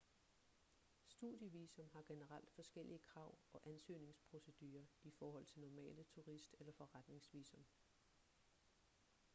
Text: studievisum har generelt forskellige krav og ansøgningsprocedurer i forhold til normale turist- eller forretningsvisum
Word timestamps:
studievisum 1.07 1.89
har 1.93 2.01
generelt 2.03 2.51
forskellige 2.55 2.99
krav 2.99 3.37
og 3.53 3.61
ansøgningsprocedurer 3.67 4.85
i 5.03 5.11
forhold 5.19 5.45
til 5.45 5.61
normale 5.61 6.03
turist- 6.03 6.55
eller 6.59 6.73
forretningsvisum 6.73 7.65